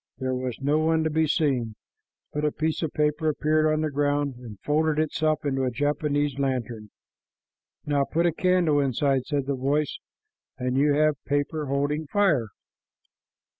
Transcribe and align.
There 0.17 0.33
was 0.33 0.57
no 0.59 0.79
one 0.79 1.03
to 1.03 1.11
be 1.11 1.27
seen, 1.27 1.75
but 2.33 2.43
a 2.43 2.51
piece 2.51 2.81
of 2.81 2.91
paper 2.91 3.29
appeared 3.29 3.67
on 3.71 3.81
the 3.81 3.91
ground 3.91 4.33
and 4.37 4.59
folded 4.61 4.97
itself 4.97 5.45
into 5.45 5.63
a 5.63 5.69
Japanese 5.69 6.39
lantern. 6.39 6.89
"Now 7.85 8.05
put 8.05 8.25
a 8.25 8.33
candle 8.33 8.79
inside," 8.79 9.27
said 9.27 9.45
the 9.45 9.53
voice, 9.53 9.99
"and 10.57 10.75
you 10.75 10.95
have 10.95 11.23
paper 11.25 11.67
holding 11.67 12.07
fire. 12.07 12.47